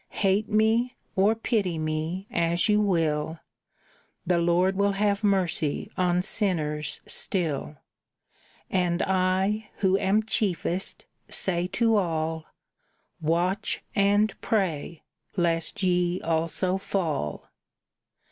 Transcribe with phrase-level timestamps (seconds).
[0.25, 3.37] Hate me or pity me, as you will,
[4.25, 7.77] The Lord will have mercy on sinners still;
[8.71, 12.45] And I, who am chiefest, say to all,
[13.21, 15.03] Watch and pray,
[15.37, 17.49] lest ye also fall."